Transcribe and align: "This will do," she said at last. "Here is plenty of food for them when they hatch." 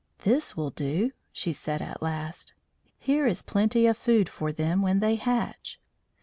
"This 0.23 0.57
will 0.57 0.71
do," 0.71 1.11
she 1.31 1.53
said 1.53 1.79
at 1.79 2.01
last. 2.01 2.55
"Here 2.97 3.27
is 3.27 3.43
plenty 3.43 3.85
of 3.85 3.95
food 3.97 4.29
for 4.29 4.51
them 4.51 4.81
when 4.81 4.99
they 4.99 5.13
hatch." 5.13 5.79